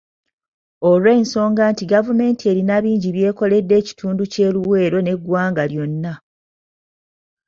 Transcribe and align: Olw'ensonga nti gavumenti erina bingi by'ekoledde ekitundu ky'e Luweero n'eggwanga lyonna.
Olw'ensonga 0.89 1.63
nti 1.71 1.83
gavumenti 1.93 2.43
erina 2.51 2.75
bingi 2.83 3.09
by'ekoledde 3.15 3.73
ekitundu 3.81 4.23
ky'e 4.31 4.49
Luweero 4.55 4.97
n'eggwanga 5.01 5.63
lyonna. 5.71 6.13